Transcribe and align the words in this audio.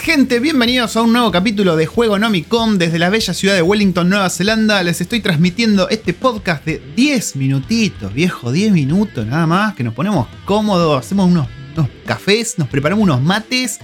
gente, 0.00 0.40
bienvenidos 0.40 0.96
a 0.96 1.02
un 1.02 1.12
nuevo 1.12 1.30
capítulo 1.30 1.76
de 1.76 1.86
Juego 1.86 2.18
Nomicom 2.18 2.78
desde 2.78 2.98
la 2.98 3.10
bella 3.10 3.34
ciudad 3.34 3.54
de 3.54 3.62
Wellington, 3.62 4.08
Nueva 4.08 4.30
Zelanda. 4.30 4.82
Les 4.82 5.00
estoy 5.00 5.20
transmitiendo 5.20 5.88
este 5.88 6.12
podcast 6.14 6.64
de 6.64 6.82
10 6.96 7.36
minutitos, 7.36 8.12
viejo, 8.12 8.50
10 8.50 8.72
minutos 8.72 9.26
nada 9.26 9.46
más, 9.46 9.74
que 9.74 9.84
nos 9.84 9.94
ponemos 9.94 10.28
cómodos, 10.44 11.04
hacemos 11.04 11.30
unos, 11.30 11.48
unos 11.76 11.88
cafés, 12.06 12.58
nos 12.58 12.68
preparamos 12.68 13.02
unos 13.02 13.20
mates, 13.20 13.78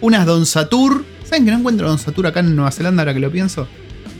unas 0.00 0.26
Don 0.26 0.44
Satur. 0.44 1.04
¿Saben 1.24 1.44
que 1.44 1.50
no 1.50 1.58
encuentro 1.58 1.88
Don 1.88 1.98
Satur 1.98 2.26
acá 2.26 2.40
en 2.40 2.54
Nueva 2.54 2.70
Zelanda 2.70 3.02
ahora 3.02 3.14
que 3.14 3.20
lo 3.20 3.30
pienso? 3.30 3.66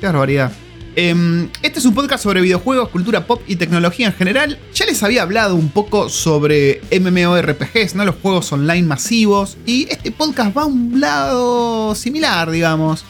Qué 0.00 0.06
barbaridad. 0.06 0.52
Em, 1.00 1.48
este 1.62 1.78
es 1.78 1.84
un 1.84 1.94
podcast 1.94 2.24
sobre 2.24 2.40
videojuegos, 2.40 2.88
cultura 2.88 3.24
pop 3.24 3.40
y 3.46 3.54
tecnología 3.54 4.08
en 4.08 4.12
general. 4.14 4.58
Ya 4.74 4.84
les 4.84 5.00
había 5.04 5.22
hablado 5.22 5.54
un 5.54 5.68
poco 5.68 6.08
sobre 6.08 6.80
MMORPGs, 6.90 7.94
¿no? 7.94 8.04
los 8.04 8.16
juegos 8.16 8.50
online 8.52 8.82
masivos. 8.82 9.56
Y 9.64 9.86
este 9.90 10.10
podcast 10.10 10.56
va 10.56 10.62
a 10.62 10.66
un 10.66 10.98
lado 10.98 11.94
similar, 11.94 12.50
digamos. 12.50 13.04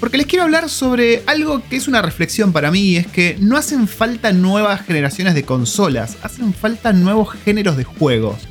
Porque 0.00 0.18
les 0.18 0.26
quiero 0.26 0.46
hablar 0.46 0.68
sobre 0.68 1.22
algo 1.28 1.62
que 1.70 1.76
es 1.76 1.86
una 1.86 2.02
reflexión 2.02 2.52
para 2.52 2.72
mí, 2.72 2.96
es 2.96 3.06
que 3.06 3.36
no 3.38 3.56
hacen 3.56 3.86
falta 3.86 4.32
nuevas 4.32 4.84
generaciones 4.84 5.34
de 5.36 5.44
consolas, 5.44 6.16
hacen 6.24 6.52
falta 6.52 6.92
nuevos 6.92 7.30
géneros 7.44 7.76
de 7.76 7.84
juegos. 7.84 8.48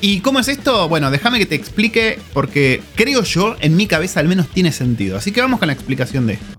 ¿Y 0.00 0.20
cómo 0.20 0.40
es 0.40 0.48
esto? 0.48 0.88
Bueno, 0.88 1.10
déjame 1.10 1.38
que 1.38 1.46
te 1.46 1.56
explique 1.56 2.18
porque 2.32 2.80
creo 2.94 3.22
yo, 3.22 3.56
en 3.60 3.76
mi 3.76 3.86
cabeza 3.86 4.20
al 4.20 4.28
menos 4.28 4.48
tiene 4.48 4.72
sentido. 4.72 5.18
Así 5.18 5.30
que 5.30 5.42
vamos 5.42 5.58
con 5.58 5.66
la 5.66 5.74
explicación 5.74 6.26
de 6.26 6.32
esto. 6.34 6.57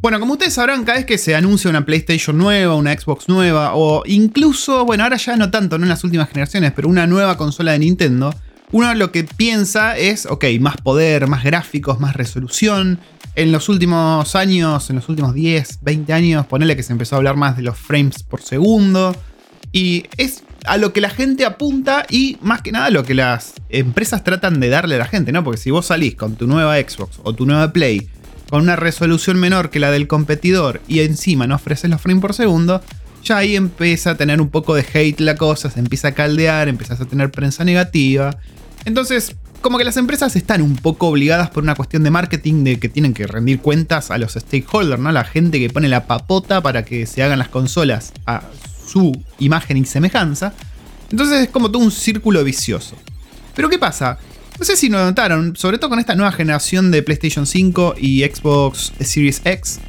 Bueno, 0.00 0.18
como 0.18 0.32
ustedes 0.32 0.54
sabrán, 0.54 0.84
cada 0.84 0.96
vez 0.96 1.04
que 1.04 1.18
se 1.18 1.34
anuncia 1.34 1.68
una 1.68 1.84
PlayStation 1.84 2.38
nueva, 2.38 2.74
una 2.74 2.98
Xbox 2.98 3.28
nueva, 3.28 3.74
o 3.74 4.02
incluso, 4.06 4.86
bueno, 4.86 5.04
ahora 5.04 5.18
ya 5.18 5.36
no 5.36 5.50
tanto, 5.50 5.76
no 5.76 5.84
en 5.84 5.90
las 5.90 6.04
últimas 6.04 6.30
generaciones, 6.30 6.72
pero 6.74 6.88
una 6.88 7.06
nueva 7.06 7.36
consola 7.36 7.72
de 7.72 7.80
Nintendo, 7.80 8.34
uno 8.72 8.94
lo 8.94 9.12
que 9.12 9.24
piensa 9.24 9.98
es, 9.98 10.24
ok, 10.24 10.44
más 10.58 10.78
poder, 10.78 11.26
más 11.26 11.44
gráficos, 11.44 12.00
más 12.00 12.16
resolución. 12.16 12.98
En 13.34 13.52
los 13.52 13.68
últimos 13.68 14.34
años, 14.36 14.88
en 14.88 14.96
los 14.96 15.08
últimos 15.10 15.34
10, 15.34 15.80
20 15.82 16.12
años, 16.14 16.46
ponele 16.46 16.76
que 16.76 16.82
se 16.82 16.92
empezó 16.92 17.16
a 17.16 17.18
hablar 17.18 17.36
más 17.36 17.58
de 17.58 17.62
los 17.62 17.76
frames 17.76 18.22
por 18.22 18.40
segundo. 18.40 19.14
Y 19.70 20.04
es 20.16 20.44
a 20.64 20.78
lo 20.78 20.92
que 20.92 21.00
la 21.00 21.10
gente 21.10 21.44
apunta 21.44 22.06
y 22.08 22.38
más 22.40 22.62
que 22.62 22.72
nada 22.72 22.86
a 22.86 22.90
lo 22.90 23.04
que 23.04 23.14
las 23.14 23.54
empresas 23.68 24.24
tratan 24.24 24.60
de 24.60 24.68
darle 24.68 24.94
a 24.94 24.98
la 24.98 25.06
gente, 25.06 25.30
¿no? 25.32 25.44
Porque 25.44 25.60
si 25.60 25.70
vos 25.70 25.86
salís 25.86 26.14
con 26.14 26.36
tu 26.36 26.46
nueva 26.46 26.76
Xbox 26.76 27.18
o 27.22 27.34
tu 27.34 27.46
nueva 27.46 27.72
Play 27.72 28.08
con 28.50 28.62
una 28.62 28.76
resolución 28.76 29.38
menor 29.38 29.70
que 29.70 29.78
la 29.78 29.90
del 29.90 30.08
competidor 30.08 30.82
y 30.88 31.00
encima 31.00 31.46
no 31.46 31.54
ofreces 31.54 31.88
los 31.88 32.00
frames 32.00 32.20
por 32.20 32.34
segundo, 32.34 32.82
ya 33.24 33.38
ahí 33.38 33.56
empieza 33.56 34.10
a 34.10 34.14
tener 34.16 34.40
un 34.40 34.48
poco 34.48 34.74
de 34.74 34.84
hate 34.92 35.20
la 35.20 35.36
cosa, 35.36 35.70
se 35.70 35.78
empieza 35.78 36.08
a 36.08 36.12
caldear, 36.12 36.68
empiezas 36.68 37.00
a 37.00 37.04
tener 37.04 37.30
prensa 37.30 37.64
negativa. 37.64 38.36
Entonces, 38.84 39.36
como 39.60 39.78
que 39.78 39.84
las 39.84 39.96
empresas 39.96 40.34
están 40.36 40.62
un 40.62 40.76
poco 40.76 41.08
obligadas 41.08 41.50
por 41.50 41.62
una 41.62 41.74
cuestión 41.74 42.02
de 42.02 42.10
marketing 42.10 42.64
de 42.64 42.78
que 42.78 42.88
tienen 42.88 43.14
que 43.14 43.26
rendir 43.26 43.60
cuentas 43.60 44.10
a 44.10 44.18
los 44.18 44.32
stakeholders, 44.32 45.00
¿no? 45.00 45.12
La 45.12 45.24
gente 45.24 45.58
que 45.58 45.68
pone 45.70 45.88
la 45.88 46.06
papota 46.06 46.62
para 46.62 46.84
que 46.84 47.06
se 47.06 47.22
hagan 47.22 47.38
las 47.38 47.48
consolas 47.48 48.12
a 48.26 48.42
su 48.86 49.12
imagen 49.38 49.76
y 49.76 49.84
semejanza. 49.84 50.54
Entonces 51.10 51.42
es 51.42 51.48
como 51.50 51.70
todo 51.70 51.82
un 51.82 51.90
círculo 51.90 52.42
vicioso. 52.42 52.96
Pero 53.54 53.68
¿qué 53.68 53.78
pasa? 53.78 54.18
No 54.60 54.66
sé 54.66 54.76
si 54.76 54.90
lo 54.90 55.02
notaron, 55.02 55.56
sobre 55.56 55.78
todo 55.78 55.88
con 55.88 56.00
esta 56.00 56.14
nueva 56.14 56.32
generación 56.32 56.90
de 56.90 57.02
PlayStation 57.02 57.46
5 57.46 57.94
y 57.98 58.20
Xbox 58.24 58.92
Series 59.00 59.40
X, 59.42 59.80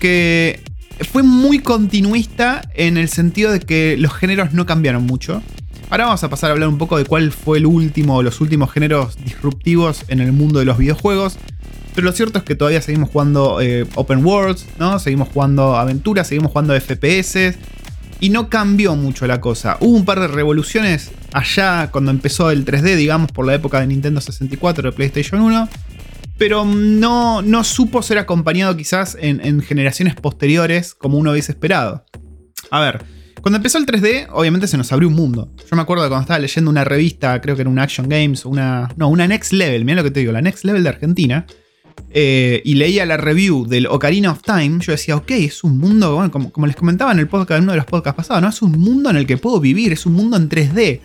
que 0.00 0.64
fue 1.12 1.22
muy 1.22 1.60
continuista 1.60 2.68
en 2.74 2.96
el 2.96 3.08
sentido 3.08 3.52
de 3.52 3.60
que 3.60 3.96
los 3.96 4.12
géneros 4.12 4.52
no 4.52 4.66
cambiaron 4.66 5.04
mucho. 5.04 5.44
Ahora 5.90 6.06
vamos 6.06 6.24
a 6.24 6.28
pasar 6.28 6.50
a 6.50 6.54
hablar 6.54 6.68
un 6.68 6.76
poco 6.76 6.98
de 6.98 7.04
cuál 7.04 7.30
fue 7.30 7.58
el 7.58 7.66
último 7.66 8.16
o 8.16 8.22
los 8.24 8.40
últimos 8.40 8.72
géneros 8.72 9.16
disruptivos 9.24 10.02
en 10.08 10.18
el 10.18 10.32
mundo 10.32 10.58
de 10.58 10.64
los 10.64 10.76
videojuegos. 10.76 11.38
Pero 11.94 12.06
lo 12.06 12.12
cierto 12.12 12.40
es 12.40 12.44
que 12.44 12.56
todavía 12.56 12.82
seguimos 12.82 13.10
jugando 13.10 13.60
eh, 13.60 13.86
open 13.94 14.24
worlds, 14.26 14.66
¿no? 14.80 14.98
Seguimos 14.98 15.28
jugando 15.28 15.76
aventuras, 15.76 16.26
seguimos 16.26 16.50
jugando 16.50 16.74
FPS. 16.74 17.54
Y 18.20 18.30
no 18.30 18.48
cambió 18.48 18.96
mucho 18.96 19.26
la 19.26 19.40
cosa. 19.40 19.76
Hubo 19.80 19.96
un 19.96 20.04
par 20.04 20.20
de 20.20 20.28
revoluciones 20.28 21.10
allá 21.32 21.90
cuando 21.90 22.10
empezó 22.10 22.50
el 22.50 22.64
3D, 22.64 22.96
digamos, 22.96 23.30
por 23.30 23.46
la 23.46 23.54
época 23.54 23.80
de 23.80 23.86
Nintendo 23.86 24.20
64 24.20 24.90
de 24.90 24.96
PlayStation 24.96 25.40
1. 25.40 25.68
Pero 26.38 26.64
no, 26.64 27.42
no 27.42 27.64
supo 27.64 28.02
ser 28.02 28.18
acompañado 28.18 28.76
quizás 28.76 29.16
en, 29.20 29.60
generaciones 29.62 30.14
posteriores 30.14 30.94
como 30.94 31.18
uno 31.18 31.32
hubiese 31.32 31.52
esperado. 31.52 32.04
A 32.70 32.80
ver, 32.80 33.04
cuando 33.40 33.56
empezó 33.56 33.78
el 33.78 33.86
3D, 33.86 34.28
obviamente 34.30 34.66
se 34.66 34.76
nos 34.76 34.92
abrió 34.92 35.08
un 35.08 35.14
mundo. 35.14 35.52
Yo 35.70 35.76
me 35.76 35.82
acuerdo 35.82 36.06
cuando 36.08 36.22
estaba 36.22 36.38
leyendo 36.38 36.70
una 36.70 36.84
revista, 36.84 37.40
creo 37.40 37.54
que 37.54 37.62
era 37.62 37.70
una 37.70 37.84
Action 37.84 38.08
Games, 38.08 38.44
una. 38.44 38.88
No, 38.96 39.08
una 39.08 39.26
Next 39.26 39.52
Level, 39.52 39.84
mira 39.84 39.96
lo 39.96 40.04
que 40.04 40.10
te 40.10 40.20
digo, 40.20 40.32
la 40.32 40.42
Next 40.42 40.64
Level 40.64 40.82
de 40.82 40.88
Argentina. 40.88 41.46
Eh, 42.10 42.62
y 42.64 42.76
leía 42.76 43.04
la 43.04 43.18
review 43.18 43.66
del 43.66 43.86
Ocarina 43.88 44.30
of 44.32 44.40
Time, 44.40 44.78
yo 44.80 44.92
decía, 44.92 45.16
ok, 45.16 45.30
es 45.32 45.64
un 45.64 45.76
mundo, 45.76 46.26
como, 46.32 46.50
como, 46.50 46.66
les 46.66 46.74
comentaba 46.74 47.12
en 47.12 47.18
el 47.18 47.28
podcast, 47.28 47.58
en 47.58 47.64
uno 47.64 47.72
de 47.72 47.78
los 47.78 47.86
podcasts 47.86 48.16
pasados, 48.16 48.42
¿no? 48.42 48.48
Es 48.48 48.62
un 48.62 48.72
mundo 48.72 49.10
en 49.10 49.16
el 49.16 49.26
que 49.26 49.36
puedo 49.36 49.60
vivir, 49.60 49.92
es 49.92 50.06
un 50.06 50.14
mundo 50.14 50.36
en 50.36 50.48
3D. 50.48 51.00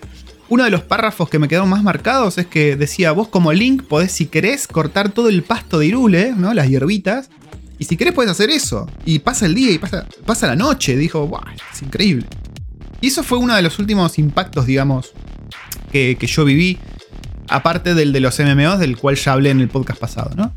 Uno 0.48 0.64
de 0.64 0.70
los 0.70 0.84
párrafos 0.84 1.30
que 1.30 1.40
me 1.40 1.48
quedaron 1.48 1.70
más 1.70 1.84
marcados 1.84 2.38
es 2.38 2.46
que 2.46 2.76
decía, 2.76 3.14
vos 3.14 3.30
como 3.30 3.52
Link 3.54 3.84
podés, 3.84 4.12
si 4.12 4.26
querés, 4.26 4.68
cortar 4.68 5.12
todo 5.12 5.30
el 5.30 5.44
pasto 5.44 5.80
de 5.80 5.88
Irule, 5.88 6.34
¿no? 6.38 6.54
Las 6.54 6.70
hierbitas. 6.70 7.30
Y 7.80 7.86
si 7.86 7.98
querés 7.98 8.14
puedes 8.14 8.32
hacer 8.32 8.50
eso. 8.50 8.88
Y 9.06 9.20
pasa 9.20 9.46
el 9.46 9.56
día 9.56 9.72
y 9.72 9.80
pasa, 9.80 10.06
pasa 10.26 10.48
la 10.48 10.56
noche. 10.56 10.98
Dijo, 10.98 11.26
wow, 11.26 11.42
es 11.74 11.82
increíble. 11.82 12.26
Y 13.00 13.08
eso 13.08 13.24
fue 13.24 13.38
uno 13.38 13.56
de 13.56 13.62
los 13.62 13.80
últimos 13.80 14.20
impactos, 14.20 14.66
digamos, 14.66 15.14
que, 15.92 16.18
que 16.20 16.28
yo 16.28 16.46
viví. 16.46 16.78
Aparte 17.48 17.96
del 17.96 18.14
de 18.14 18.20
los 18.20 18.40
MMOs, 18.40 18.80
del 18.80 18.98
cual 18.98 19.16
ya 19.16 19.34
hablé 19.34 19.50
en 19.50 19.62
el 19.62 19.70
podcast 19.70 20.00
pasado, 20.00 20.32
¿no? 20.36 20.54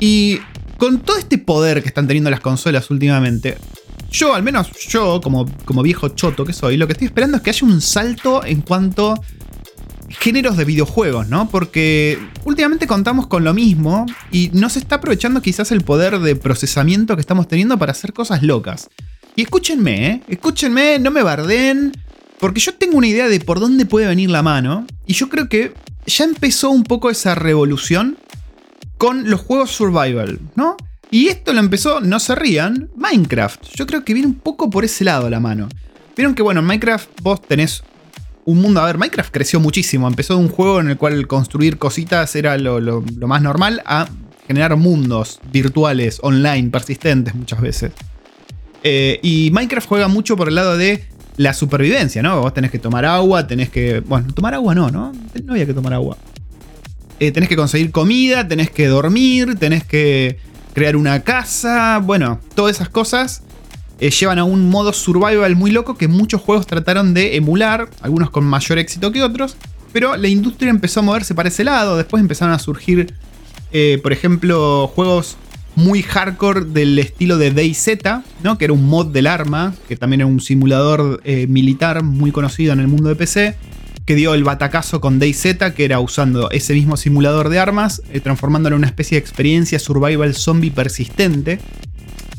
Y 0.00 0.38
con 0.78 1.00
todo 1.00 1.18
este 1.18 1.38
poder 1.38 1.82
que 1.82 1.88
están 1.88 2.06
teniendo 2.06 2.30
las 2.30 2.40
consolas 2.40 2.90
últimamente, 2.90 3.56
yo, 4.10 4.34
al 4.34 4.42
menos 4.42 4.70
yo, 4.88 5.20
como, 5.20 5.46
como 5.64 5.82
viejo 5.82 6.08
choto 6.08 6.44
que 6.44 6.52
soy, 6.52 6.76
lo 6.76 6.86
que 6.86 6.94
estoy 6.94 7.06
esperando 7.06 7.36
es 7.36 7.42
que 7.42 7.50
haya 7.50 7.66
un 7.66 7.80
salto 7.80 8.44
en 8.44 8.62
cuanto 8.62 9.14
géneros 10.08 10.56
de 10.56 10.64
videojuegos, 10.64 11.28
¿no? 11.28 11.48
Porque 11.48 12.18
últimamente 12.44 12.86
contamos 12.86 13.28
con 13.28 13.44
lo 13.44 13.54
mismo 13.54 14.06
y 14.32 14.50
no 14.52 14.68
se 14.68 14.80
está 14.80 14.96
aprovechando 14.96 15.40
quizás 15.40 15.70
el 15.70 15.82
poder 15.82 16.18
de 16.18 16.34
procesamiento 16.34 17.14
que 17.14 17.20
estamos 17.20 17.46
teniendo 17.46 17.78
para 17.78 17.92
hacer 17.92 18.12
cosas 18.12 18.42
locas. 18.42 18.88
Y 19.36 19.42
escúchenme, 19.42 20.06
¿eh? 20.08 20.22
Escúchenme, 20.26 20.98
no 20.98 21.12
me 21.12 21.22
barden, 21.22 21.92
porque 22.40 22.60
yo 22.60 22.74
tengo 22.74 22.98
una 22.98 23.06
idea 23.06 23.28
de 23.28 23.38
por 23.38 23.60
dónde 23.60 23.86
puede 23.86 24.06
venir 24.06 24.30
la 24.30 24.42
mano 24.42 24.86
y 25.06 25.12
yo 25.12 25.28
creo 25.28 25.48
que 25.48 25.72
ya 26.06 26.24
empezó 26.24 26.70
un 26.70 26.82
poco 26.82 27.10
esa 27.10 27.34
revolución 27.36 28.18
con 29.00 29.30
los 29.30 29.40
juegos 29.40 29.70
survival, 29.70 30.38
¿no? 30.56 30.76
Y 31.10 31.28
esto 31.28 31.54
lo 31.54 31.60
empezó, 31.60 32.02
no 32.02 32.20
se 32.20 32.34
rían, 32.34 32.90
Minecraft. 32.96 33.74
Yo 33.74 33.86
creo 33.86 34.04
que 34.04 34.12
viene 34.12 34.28
un 34.28 34.34
poco 34.34 34.68
por 34.68 34.84
ese 34.84 35.04
lado 35.04 35.30
la 35.30 35.40
mano. 35.40 35.70
Vieron 36.14 36.34
que, 36.34 36.42
bueno, 36.42 36.60
en 36.60 36.66
Minecraft 36.66 37.08
vos 37.22 37.40
tenés 37.40 37.82
un 38.44 38.60
mundo. 38.60 38.78
A 38.78 38.84
ver, 38.84 38.98
Minecraft 38.98 39.32
creció 39.32 39.58
muchísimo. 39.58 40.06
Empezó 40.06 40.34
de 40.34 40.40
un 40.40 40.50
juego 40.50 40.80
en 40.80 40.90
el 40.90 40.98
cual 40.98 41.26
construir 41.26 41.78
cositas 41.78 42.36
era 42.36 42.58
lo, 42.58 43.02
más 43.26 43.40
normal 43.40 43.82
a 43.86 44.06
generar 44.46 44.76
mundos 44.76 45.40
virtuales, 45.50 46.18
online, 46.22 46.68
persistentes 46.68 47.34
muchas 47.34 47.62
veces. 47.62 47.92
Eh, 48.84 49.18
y 49.22 49.50
Minecraft 49.50 49.88
juega 49.88 50.08
mucho 50.08 50.36
por 50.36 50.48
el 50.48 50.56
lado 50.56 50.76
de 50.76 51.06
la 51.38 51.54
supervivencia, 51.54 52.22
¿no? 52.22 52.42
Vos 52.42 52.52
tenés 52.52 52.70
que 52.70 52.78
tomar 52.78 53.06
agua, 53.06 53.46
tenés 53.46 53.70
que. 53.70 54.00
Bueno, 54.00 54.30
tomar 54.34 54.52
agua 54.52 54.74
no, 54.74 54.90
¿no? 54.90 55.10
No 55.42 55.52
había 55.54 55.64
que 55.64 55.72
tomar 55.72 55.94
agua. 55.94 56.18
Eh, 57.20 57.32
tenés 57.32 57.50
que 57.50 57.56
conseguir 57.56 57.90
comida, 57.90 58.48
tenés 58.48 58.70
que 58.70 58.86
dormir, 58.86 59.56
tenés 59.56 59.84
que 59.84 60.38
crear 60.72 60.96
una 60.96 61.20
casa, 61.20 61.98
bueno, 61.98 62.40
todas 62.54 62.76
esas 62.76 62.88
cosas 62.88 63.42
eh, 63.98 64.08
llevan 64.10 64.38
a 64.38 64.44
un 64.44 64.70
modo 64.70 64.94
survival 64.94 65.54
muy 65.54 65.70
loco 65.70 65.98
que 65.98 66.08
muchos 66.08 66.40
juegos 66.40 66.66
trataron 66.66 67.12
de 67.12 67.36
emular, 67.36 67.90
algunos 68.00 68.30
con 68.30 68.44
mayor 68.44 68.78
éxito 68.78 69.12
que 69.12 69.22
otros, 69.22 69.58
pero 69.92 70.16
la 70.16 70.28
industria 70.28 70.70
empezó 70.70 71.00
a 71.00 71.02
moverse 71.02 71.34
para 71.34 71.50
ese 71.50 71.62
lado, 71.62 71.98
después 71.98 72.22
empezaron 72.22 72.54
a 72.54 72.58
surgir, 72.58 73.12
eh, 73.70 74.00
por 74.02 74.14
ejemplo, 74.14 74.90
juegos 74.94 75.36
muy 75.76 76.02
hardcore 76.02 76.64
del 76.64 76.98
estilo 76.98 77.36
de 77.36 77.50
DayZ, 77.50 77.98
¿no? 78.42 78.56
que 78.56 78.64
era 78.64 78.72
un 78.72 78.86
mod 78.86 79.08
del 79.08 79.26
arma, 79.26 79.74
que 79.88 79.96
también 79.96 80.22
era 80.22 80.26
un 80.26 80.40
simulador 80.40 81.22
militar 81.48 82.02
muy 82.02 82.32
conocido 82.32 82.72
en 82.72 82.80
el 82.80 82.88
mundo 82.88 83.10
de 83.10 83.14
PC 83.14 83.56
que 84.06 84.14
dio 84.14 84.34
el 84.34 84.44
batacazo 84.44 85.00
con 85.00 85.18
DayZ, 85.18 85.72
que 85.74 85.84
era 85.84 86.00
usando 86.00 86.50
ese 86.50 86.74
mismo 86.74 86.96
simulador 86.96 87.48
de 87.48 87.58
armas, 87.58 88.02
eh, 88.12 88.20
transformándolo 88.20 88.76
en 88.76 88.80
una 88.80 88.88
especie 88.88 89.16
de 89.16 89.20
experiencia 89.20 89.78
survival 89.78 90.34
zombie 90.34 90.70
persistente. 90.70 91.60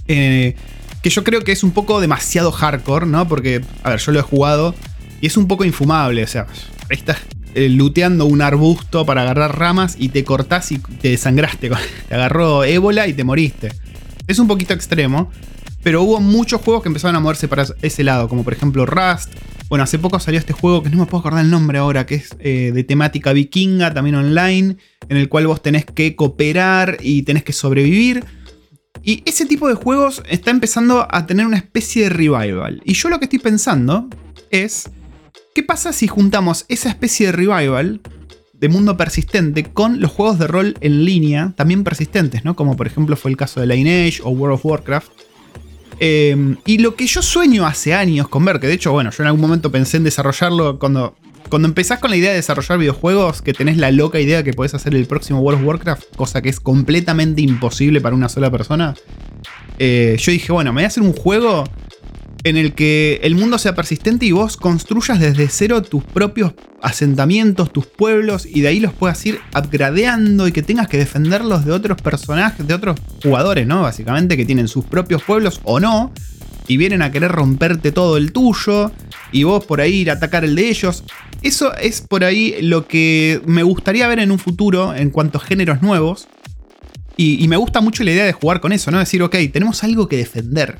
Eh, 0.08 0.56
que 1.02 1.10
yo 1.10 1.24
creo 1.24 1.42
que 1.42 1.52
es 1.52 1.64
un 1.64 1.72
poco 1.72 2.00
demasiado 2.00 2.52
hardcore, 2.52 3.06
¿no? 3.06 3.28
Porque, 3.28 3.62
a 3.84 3.90
ver, 3.90 4.00
yo 4.00 4.12
lo 4.12 4.20
he 4.20 4.24
jugado 4.24 4.76
y 5.20 5.28
es 5.28 5.38
un 5.38 5.48
poco 5.48 5.66
infumable. 5.66 6.24
O 6.24 6.28
sea, 6.28 6.48
estás 6.90 7.18
eh, 7.56 7.70
looteando 7.70 8.26
un 8.26 8.42
arbusto 8.42 9.06
para 9.06 9.24
agarrar 9.24 9.58
ramas 9.58 9.96
y 9.98 10.10
te 10.10 10.24
cortás 10.24 10.72
y 10.72 10.80
te 10.80 11.10
desangraste. 11.10 11.72
Te 12.10 12.16
agarró 12.16 12.64
ébola 12.64 13.08
y 13.08 13.14
te 13.14 13.24
moriste. 13.24 13.72
Es 14.28 14.40
un 14.40 14.48
poquito 14.48 14.74
extremo, 14.74 15.32
pero 15.84 16.04
hubo 16.04 16.20
muchos 16.20 16.62
juegos 16.62 16.84
que 16.84 16.90
empezaron 16.90 17.16
a 17.16 17.20
moverse 17.20 17.48
para 17.48 17.66
ese 17.82 18.04
lado, 18.04 18.30
como 18.30 18.44
por 18.44 18.54
ejemplo 18.54 18.86
Rust, 18.86 19.34
Bueno, 19.72 19.86
hace 19.86 20.00
poco 20.00 20.20
salió 20.20 20.38
este 20.38 20.52
juego 20.52 20.84
que 20.84 20.90
no 20.90 20.98
me 20.98 21.06
puedo 21.06 21.22
acordar 21.22 21.46
el 21.46 21.50
nombre 21.50 21.78
ahora, 21.78 22.06
que 22.06 22.16
es 22.16 22.36
eh, 22.40 22.74
de 22.74 22.84
temática 22.84 23.32
vikinga, 23.32 23.94
también 23.94 24.18
online, 24.18 24.76
en 25.08 25.16
el 25.16 25.30
cual 25.30 25.48
vos 25.48 25.64
tenés 25.64 25.86
que 25.86 26.14
cooperar 26.14 26.98
y 27.00 27.24
tenés 27.24 27.46
que 27.46 27.54
sobrevivir. 27.54 28.26
Y 29.02 29.24
ese 29.26 29.46
tipo 29.46 29.70
de 29.70 29.76
juegos 29.76 30.24
está 30.28 30.52
empezando 30.52 31.08
a 31.10 31.26
tener 31.26 31.46
una 31.46 31.56
especie 31.56 32.04
de 32.04 32.10
revival. 32.10 32.82
Y 32.84 32.96
yo 32.96 33.08
lo 33.08 33.20
que 33.20 33.26
estoy 33.28 33.40
pensando 33.40 34.10
es, 34.50 34.92
¿qué 35.56 35.64
pasa 35.64 35.94
si 35.94 36.06
juntamos 36.06 36.66
esa 36.68 36.90
especie 36.90 37.28
de 37.28 37.32
revival 37.32 38.02
de 38.52 38.68
mundo 38.68 38.98
persistente 38.98 39.64
con 39.64 40.02
los 40.02 40.12
juegos 40.12 40.38
de 40.38 40.48
rol 40.48 40.76
en 40.82 41.06
línea 41.06 41.54
también 41.56 41.86
persistentes, 41.86 42.44
¿no? 42.44 42.58
Como 42.58 42.76
por 42.76 42.88
ejemplo 42.88 43.16
fue 43.16 43.32
el 43.32 43.38
caso 43.38 43.62
de 43.62 43.68
Lineage 43.68 44.20
o 44.22 44.32
World 44.32 44.56
of 44.56 44.66
Warcraft, 44.66 45.12
Em, 46.04 46.58
y 46.66 46.80
lo 46.80 46.96
que 46.96 47.06
yo 47.06 47.22
sueño 47.22 47.64
hace 47.68 47.94
años 47.94 48.28
con 48.28 48.44
ver, 48.44 48.60
que 48.60 48.66
de 48.66 48.74
hecho, 48.74 48.92
bueno, 48.92 49.12
yo 49.12 49.22
en 49.22 49.28
algún 49.28 49.42
momento 49.42 49.72
pensé 49.72 49.98
en 49.98 50.04
desarrollarlo 50.04 50.80
cuando, 50.80 51.16
cuando 51.48 51.68
empezás 51.68 52.00
con 52.00 52.10
la 52.10 52.18
idea 52.18 52.32
de 52.32 52.38
desarrollar 52.38 52.80
videojuegos, 52.80 53.44
que 53.44 53.54
tenés 53.54 53.78
la 53.78 53.92
loca 53.92 54.20
idea 54.20 54.44
que 54.44 54.52
podés 54.52 54.74
hacer 54.74 54.96
el 54.96 55.06
próximo 55.06 55.42
World 55.42 55.62
of 55.62 55.68
Warcraft, 55.68 56.16
cosa 56.16 56.42
que 56.42 56.50
es 56.50 56.60
completamente 56.60 57.44
imposible 57.44 58.02
para 58.02 58.16
una 58.16 58.30
sola 58.30 58.50
persona. 58.50 58.96
Eh, 59.78 60.18
yo 60.20 60.32
dije, 60.32 60.52
bueno, 60.52 60.74
me 60.74 60.78
voy 60.78 60.86
a 60.86 60.88
hacer 60.88 61.04
un 61.04 61.14
juego 61.14 61.66
en 62.44 62.58
el 62.58 62.74
que 62.74 63.20
el 63.24 63.36
mundo 63.36 63.58
sea 63.58 63.76
persistente 63.76 64.26
y 64.26 64.32
vos 64.32 64.58
construyas 64.58 65.20
desde 65.20 65.48
cero 65.48 65.82
tus 65.82 66.04
propios 66.04 66.54
asentamientos, 66.82 67.72
tus 67.72 67.86
pueblos, 67.86 68.46
y 68.46 68.62
de 68.62 68.70
ahí 68.70 68.80
los 68.80 68.94
puedas 68.94 69.24
ir 69.26 69.40
upgradeando 69.56 70.48
y 70.48 70.52
que 70.52 70.64
tengas 70.64 70.88
que 70.88 70.98
defenderlos 70.98 71.66
de 71.66 71.72
otros 71.72 72.02
personajes, 72.02 72.68
de 72.68 72.74
otros 72.74 73.00
jugadores, 73.22 73.68
¿no? 73.68 73.84
Básicamente 73.84 74.38
que 74.38 74.46
tienen 74.46 74.68
sus 74.68 74.86
propios 74.86 75.22
pueblos 75.24 75.62
o 75.64 75.80
no, 75.80 76.12
y 76.68 76.78
vienen 76.78 77.02
a 77.02 77.12
querer 77.12 77.32
romperte 77.32 77.92
todo 77.92 78.18
el 78.18 78.32
tuyo, 78.32 78.92
y 79.32 79.44
vos 79.44 79.66
por 79.66 79.82
ahí 79.82 79.94
ir 79.94 80.10
a 80.10 80.14
atacar 80.14 80.44
el 80.44 80.56
de 80.56 80.70
ellos. 80.70 81.04
Eso 81.44 81.76
es 81.76 82.02
por 82.02 82.24
ahí 82.24 82.56
lo 82.62 82.88
que 82.88 83.42
me 83.46 83.64
gustaría 83.64 84.08
ver 84.08 84.20
en 84.20 84.32
un 84.32 84.40
futuro 84.40 84.96
en 84.96 85.10
cuanto 85.10 85.38
a 85.38 85.42
géneros 85.42 85.82
nuevos. 85.82 86.28
Y, 87.18 87.44
y 87.44 87.48
me 87.48 87.58
gusta 87.58 87.82
mucho 87.82 88.04
la 88.04 88.12
idea 88.12 88.26
de 88.26 88.32
jugar 88.32 88.62
con 88.62 88.72
eso, 88.72 88.90
¿no? 88.90 89.00
Decir, 89.00 89.22
ok, 89.22 89.36
tenemos 89.52 89.84
algo 89.84 90.08
que 90.08 90.18
defender. 90.18 90.78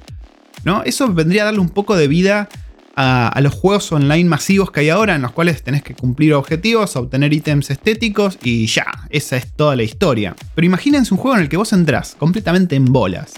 ¿No? 0.64 0.84
Eso 0.84 1.12
vendría 1.14 1.44
a 1.44 1.46
darle 1.46 1.60
un 1.60 1.70
poco 1.70 1.96
de 1.96 2.08
vida 2.08 2.50
a, 2.96 3.40
los 3.42 3.54
juegos 3.54 3.92
online 3.92 4.30
masivos 4.30 4.72
que 4.72 4.82
hay 4.82 4.90
ahora, 4.90 5.16
en 5.16 5.22
los 5.22 5.32
cuales 5.32 5.64
tenés 5.64 5.84
que 5.84 5.96
cumplir 5.96 6.34
objetivos, 6.34 6.96
obtener 6.96 7.34
ítems 7.34 7.70
estéticos 7.70 8.38
y 8.44 8.68
ya, 8.68 8.86
esa 9.10 9.38
es 9.38 9.52
toda 9.54 9.76
la 9.76 9.84
historia. 9.84 10.36
Pero 10.56 10.66
imagínense 10.66 11.14
un 11.14 11.20
juego 11.20 11.38
en 11.38 11.44
el 11.44 11.50
que 11.50 11.58
vos 11.58 11.74
entrás 11.74 12.16
completamente 12.18 12.76
en 12.76 12.86
bolas. 12.86 13.34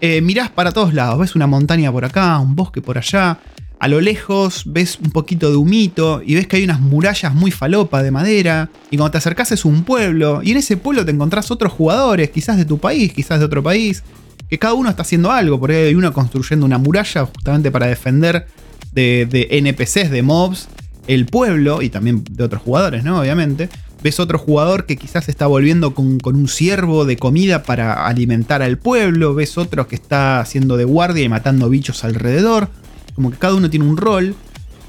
Eh, 0.00 0.22
mirás 0.22 0.50
para 0.50 0.72
todos 0.72 0.94
lados, 0.94 1.18
ves 1.18 1.34
una 1.34 1.46
montaña 1.46 1.92
por 1.92 2.04
acá, 2.04 2.38
un 2.38 2.56
bosque 2.56 2.80
por 2.80 2.96
allá, 2.96 3.38
a 3.80 3.88
lo 3.88 4.00
lejos 4.00 4.64
ves 4.66 4.98
un 5.02 5.10
poquito 5.10 5.50
de 5.50 5.56
humito 5.56 6.22
y 6.24 6.34
ves 6.34 6.46
que 6.46 6.56
hay 6.56 6.64
unas 6.64 6.80
murallas 6.80 7.34
muy 7.34 7.50
falopa 7.50 8.02
de 8.02 8.10
madera. 8.10 8.68
Y 8.90 8.98
cuando 8.98 9.12
te 9.12 9.18
acercás 9.18 9.52
es 9.52 9.64
un 9.64 9.84
pueblo. 9.84 10.42
Y 10.42 10.50
en 10.50 10.58
ese 10.58 10.76
pueblo 10.76 11.02
te 11.02 11.12
encontrás 11.12 11.50
otros 11.50 11.72
jugadores, 11.72 12.28
quizás 12.28 12.58
de 12.58 12.66
tu 12.66 12.76
país, 12.76 13.14
quizás 13.14 13.38
de 13.38 13.46
otro 13.46 13.62
país 13.62 14.02
que 14.50 14.58
cada 14.58 14.74
uno 14.74 14.90
está 14.90 15.02
haciendo 15.02 15.30
algo. 15.30 15.60
Por 15.60 15.70
ahí 15.70 15.76
hay 15.88 15.94
uno 15.94 16.12
construyendo 16.12 16.66
una 16.66 16.76
muralla 16.76 17.24
justamente 17.24 17.70
para 17.70 17.86
defender 17.86 18.46
de, 18.92 19.46
NPCs, 19.50 20.10
de 20.10 20.22
mobs, 20.22 20.68
el 21.06 21.26
pueblo 21.26 21.82
y 21.82 21.88
también 21.88 22.24
de 22.28 22.44
otros 22.44 22.60
jugadores, 22.60 23.04
¿no? 23.04 23.20
Obviamente. 23.20 23.68
Ves 24.02 24.18
otro 24.18 24.38
jugador 24.38 24.86
que 24.86 24.96
quizás 24.96 25.28
está 25.28 25.46
volviendo 25.46 25.94
con, 25.94 26.18
un 26.24 26.48
ciervo 26.48 27.04
de 27.04 27.16
comida 27.16 27.62
para 27.62 28.06
alimentar 28.06 28.62
al 28.62 28.78
pueblo. 28.78 29.34
Ves 29.34 29.58
otro 29.58 29.86
que 29.86 29.94
está 29.94 30.40
haciendo 30.40 30.76
de 30.78 30.84
guardia 30.84 31.22
y 31.22 31.28
matando 31.28 31.68
bichos 31.68 32.02
alrededor. 32.02 32.70
Como 33.14 33.30
que 33.30 33.36
cada 33.36 33.54
uno 33.54 33.68
tiene 33.70 33.86
un 33.86 33.98
rol. 33.98 34.34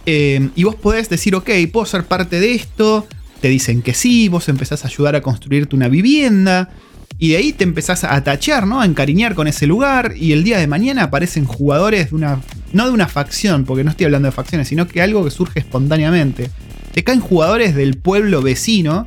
Eh, 0.05 0.49
y 0.55 0.63
vos 0.63 0.75
podés 0.75 1.09
decir, 1.09 1.35
ok, 1.35 1.49
puedo 1.71 1.85
ser 1.85 2.05
parte 2.05 2.39
de 2.39 2.53
esto. 2.55 3.05
Te 3.41 3.49
dicen 3.49 3.81
que 3.81 3.93
sí, 3.93 4.29
vos 4.29 4.47
empezás 4.47 4.85
a 4.85 4.87
ayudar 4.87 5.15
a 5.17 5.21
construirte 5.21 5.75
una 5.75 5.89
vivienda. 5.89 6.69
Y 7.21 7.29
de 7.29 7.37
ahí 7.37 7.53
te 7.53 7.63
empezás 7.63 8.03
a 8.03 8.23
tachear, 8.23 8.65
¿no? 8.65 8.81
A 8.81 8.85
encariñar 8.85 9.35
con 9.35 9.47
ese 9.47 9.67
lugar. 9.67 10.15
Y 10.17 10.31
el 10.31 10.43
día 10.43 10.57
de 10.57 10.65
mañana 10.65 11.03
aparecen 11.03 11.45
jugadores 11.45 12.09
de 12.09 12.15
una. 12.15 12.41
No 12.73 12.87
de 12.87 12.91
una 12.91 13.07
facción, 13.07 13.63
porque 13.63 13.83
no 13.83 13.91
estoy 13.91 14.07
hablando 14.07 14.25
de 14.25 14.31
facciones, 14.31 14.67
sino 14.67 14.87
que 14.87 15.03
algo 15.03 15.23
que 15.23 15.29
surge 15.29 15.59
espontáneamente. 15.59 16.49
Te 16.91 17.03
caen 17.03 17.19
jugadores 17.19 17.75
del 17.75 17.97
pueblo 17.97 18.41
vecino 18.41 19.05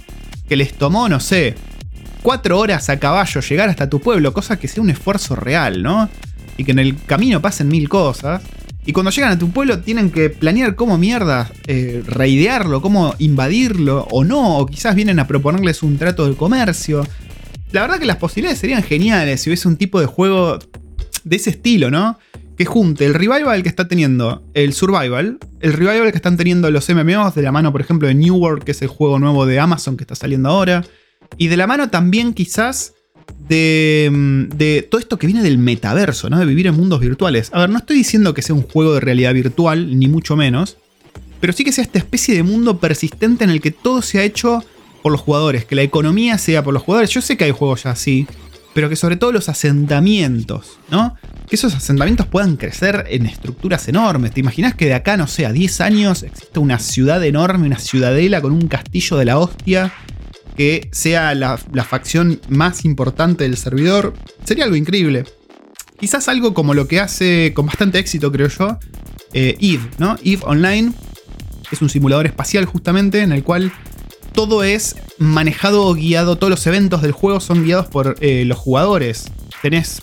que 0.48 0.54
les 0.54 0.74
tomó, 0.74 1.08
no 1.08 1.18
sé, 1.18 1.56
cuatro 2.22 2.60
horas 2.60 2.88
a 2.88 3.00
caballo 3.00 3.40
llegar 3.40 3.68
hasta 3.68 3.90
tu 3.90 3.98
pueblo, 3.98 4.32
cosa 4.32 4.60
que 4.60 4.68
sea 4.68 4.80
un 4.84 4.90
esfuerzo 4.90 5.34
real, 5.34 5.82
¿no? 5.82 6.08
Y 6.56 6.62
que 6.62 6.70
en 6.70 6.78
el 6.78 6.96
camino 7.06 7.42
pasen 7.42 7.66
mil 7.66 7.88
cosas. 7.88 8.42
Y 8.86 8.92
cuando 8.92 9.10
llegan 9.10 9.32
a 9.32 9.38
tu 9.38 9.50
pueblo 9.50 9.80
tienen 9.80 10.12
que 10.12 10.30
planear 10.30 10.76
cómo 10.76 10.98
mierda 10.98 11.50
eh, 11.66 12.04
reidearlo, 12.06 12.80
cómo 12.80 13.12
invadirlo 13.18 14.06
o 14.12 14.22
no, 14.22 14.58
o 14.58 14.66
quizás 14.66 14.94
vienen 14.94 15.18
a 15.18 15.26
proponerles 15.26 15.82
un 15.82 15.98
trato 15.98 16.28
de 16.28 16.36
comercio. 16.36 17.04
La 17.74 17.80
verdad 17.80 17.98
que 17.98 18.06
las 18.06 18.18
posibilidades 18.18 18.60
serían 18.60 18.84
geniales 18.84 19.40
si 19.40 19.50
hubiese 19.50 19.66
un 19.66 19.76
tipo 19.76 19.98
de 19.98 20.06
juego 20.06 20.60
de 21.24 21.36
ese 21.36 21.50
estilo, 21.50 21.90
¿no? 21.90 22.20
Que 22.56 22.66
junte 22.66 23.04
el 23.04 23.14
revival 23.14 23.64
que 23.64 23.68
está 23.68 23.88
teniendo 23.88 24.44
el 24.54 24.72
survival, 24.74 25.40
el 25.58 25.72
revival 25.72 26.12
que 26.12 26.16
están 26.16 26.36
teniendo 26.36 26.70
los 26.70 26.88
MMOs 26.88 27.34
de 27.34 27.42
la 27.42 27.50
mano, 27.50 27.72
por 27.72 27.80
ejemplo, 27.80 28.06
de 28.06 28.14
New 28.14 28.36
World, 28.36 28.62
que 28.62 28.70
es 28.70 28.82
el 28.82 28.86
juego 28.86 29.18
nuevo 29.18 29.44
de 29.44 29.58
Amazon 29.58 29.96
que 29.96 30.04
está 30.04 30.14
saliendo 30.14 30.50
ahora, 30.50 30.84
y 31.36 31.48
de 31.48 31.56
la 31.56 31.66
mano 31.66 31.90
también 31.90 32.32
quizás 32.32 32.94
de, 33.48 34.08
mm, 34.08 34.56
de, 34.56 34.86
todo 34.88 35.00
esto 35.00 35.18
que 35.18 35.26
viene 35.26 35.42
del 35.42 35.58
metaverso, 35.58 36.30
¿no? 36.30 36.38
De 36.38 36.46
vivir 36.46 36.68
en 36.68 36.76
mundos 36.76 37.00
virtuales. 37.00 37.50
A 37.52 37.58
ver, 37.58 37.70
no 37.70 37.78
estoy 37.78 37.96
diciendo 37.96 38.34
que 38.34 38.42
sea 38.42 38.54
un 38.54 38.62
juego 38.62 38.94
de 38.94 39.00
realidad 39.00 39.34
virtual, 39.34 39.98
ni 39.98 40.06
mucho 40.06 40.36
menos, 40.36 40.76
pero 41.40 41.52
sí 41.52 41.64
que 41.64 41.72
sea 41.72 41.82
esta 41.82 41.98
especie 41.98 42.36
de 42.36 42.44
mundo 42.44 42.78
persistente 42.78 43.42
en 43.42 43.50
el 43.50 43.60
que 43.60 43.72
todo 43.72 44.00
se 44.00 44.20
ha 44.20 44.22
hecho 44.22 44.64
por 45.04 45.12
los 45.12 45.20
jugadores, 45.20 45.66
que 45.66 45.74
la 45.74 45.82
economía 45.82 46.38
sea 46.38 46.64
por 46.64 46.72
los 46.72 46.82
jugadores. 46.82 47.10
Yo 47.10 47.20
sé 47.20 47.36
que 47.36 47.44
hay 47.44 47.50
juegos 47.50 47.82
ya 47.82 47.90
así, 47.90 48.26
pero 48.72 48.88
que 48.88 48.96
sobre 48.96 49.16
todo 49.16 49.32
los 49.32 49.50
asentamientos, 49.50 50.78
¿no? 50.90 51.14
Que 51.46 51.56
esos 51.56 51.74
asentamientos 51.74 52.26
puedan 52.26 52.56
crecer 52.56 53.04
en 53.10 53.26
estructuras 53.26 53.86
enormes. 53.86 54.32
¿Te 54.32 54.40
imaginas 54.40 54.74
que 54.74 54.86
de 54.86 54.94
acá, 54.94 55.18
no 55.18 55.26
sé, 55.26 55.44
a 55.44 55.52
10 55.52 55.82
años 55.82 56.22
existe 56.22 56.58
una 56.58 56.78
ciudad 56.78 57.22
enorme, 57.22 57.66
una 57.66 57.78
ciudadela 57.78 58.40
con 58.40 58.52
un 58.52 58.66
castillo 58.66 59.18
de 59.18 59.26
la 59.26 59.38
hostia? 59.38 59.92
Que 60.56 60.88
sea 60.90 61.34
la, 61.34 61.58
facción 61.58 62.40
más 62.48 62.86
importante 62.86 63.44
del 63.44 63.58
servidor. 63.58 64.14
Sería 64.44 64.64
algo 64.64 64.76
increíble. 64.76 65.24
Quizás 66.00 66.28
algo 66.28 66.54
como 66.54 66.72
lo 66.72 66.88
que 66.88 67.00
hace 67.00 67.52
con 67.52 67.66
bastante 67.66 67.98
éxito, 67.98 68.32
creo 68.32 68.48
yo, 68.48 68.78
eh, 69.34 69.58
Eve, 69.60 69.86
¿no? 69.98 70.16
Eve 70.24 70.40
Online 70.46 70.94
es 71.70 71.82
un 71.82 71.90
simulador 71.90 72.24
espacial 72.24 72.64
justamente 72.64 73.20
en 73.20 73.32
el 73.32 73.44
cual 73.44 73.70
todo 74.34 74.64
es 74.64 74.96
manejado 75.16 75.86
o 75.86 75.94
guiado, 75.94 76.36
todos 76.36 76.50
los 76.50 76.66
eventos 76.66 77.00
del 77.00 77.12
juego 77.12 77.40
son 77.40 77.64
guiados 77.64 77.86
por 77.86 78.16
eh, 78.20 78.44
los 78.44 78.58
jugadores. 78.58 79.30
Tenés 79.62 80.02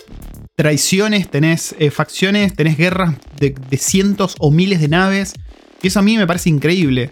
traiciones, 0.56 1.30
tenés 1.30 1.76
eh, 1.78 1.92
facciones, 1.92 2.56
tenés 2.56 2.78
guerras 2.78 3.16
de, 3.38 3.54
cientos 3.78 4.36
o 4.40 4.50
miles 4.50 4.82
de 4.82 4.88
naves. 4.88 5.34
Y 5.84 5.88
eso 5.88 6.00
a 6.00 6.02
mí 6.02 6.18
me 6.18 6.26
parece 6.26 6.50
increíble. 6.50 7.12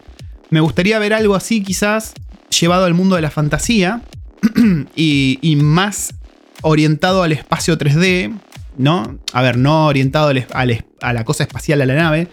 Me 0.50 0.62
gustaría 0.62 0.98
ver 0.98 1.14
algo 1.14 1.36
así 1.36 1.62
quizás 1.62 2.14
llevado 2.58 2.86
al 2.86 2.96
mundo 2.96 3.16
de 3.16 3.22
la 3.22 3.30
fantasía 3.30 4.02
y, 4.96 5.58
más 5.62 6.16
orientado 6.62 7.22
al 7.24 7.34
espacio 7.34 7.78
3D, 7.78 8.34
¿no? 8.78 9.20
A 9.34 9.42
ver, 9.42 9.58
no 9.58 9.88
orientado 9.88 10.32
a 10.54 11.14
la 11.14 11.26
cosa 11.26 11.44
espacial, 11.44 11.82
a 11.82 11.86
la 11.86 11.96
nave, 11.96 12.28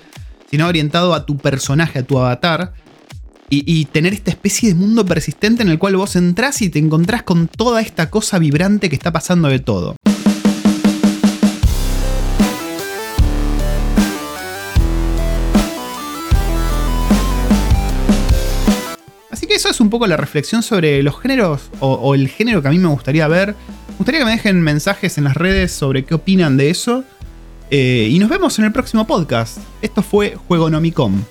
sino 0.51 0.67
orientado 0.67 1.13
a 1.13 1.27
tu 1.27 1.37
personaje, 1.37 1.99
a 1.99 2.03
tu 2.05 2.19
avatar 2.19 2.73
y, 3.49 3.85
tener 3.87 4.13
esta 4.13 4.31
especie 4.31 4.71
de 4.71 4.75
mundo 4.75 5.07
persistente 5.07 5.63
en 5.63 5.69
el 5.69 5.79
cual 5.79 5.97
vos 5.97 6.17
entrás 6.17 6.63
y 6.63 6.69
te 6.69 6.79
encontrás 6.79 7.23
con 7.23 7.49
toda 7.49 7.81
esta 7.81 8.11
cosa 8.11 8.39
vibrante 8.39 8.89
que 8.89 8.97
está 8.97 9.13
pasando 9.13 9.49
de 9.49 9.59
todo. 9.59 9.97
Así 19.31 19.47
que 19.47 19.55
eso 19.55 19.69
es 19.69 19.81
un 19.81 19.91
poco 19.91 20.07
la 20.07 20.17
reflexión 20.17 20.63
sobre 20.63 21.03
los 21.03 21.21
géneros 21.21 21.71
o, 21.81 22.15
el 22.15 22.29
género 22.29 22.63
que 22.63 22.69
a 22.69 22.71
mí 22.71 22.79
me 22.79 22.89
gustaría 22.89 23.29
ver. 23.29 23.55
Me 23.89 23.97
gustaría 23.99 24.21
que 24.21 24.25
me 24.25 24.33
dejen 24.33 24.61
mensajes 24.61 25.19
en 25.19 25.25
las 25.25 25.37
redes 25.37 25.73
sobre 25.73 26.05
qué 26.05 26.15
opinan 26.15 26.57
de 26.57 26.71
eso. 26.71 27.05
Eh, 27.71 28.09
y 28.11 28.19
nos 28.19 28.29
vemos 28.29 28.59
en 28.59 28.65
el 28.65 28.73
próximo 28.73 29.07
podcast. 29.07 29.59
Esto 29.83 30.03
fue 30.03 30.37
Juego 30.49 30.71
Nomicom. 30.71 31.23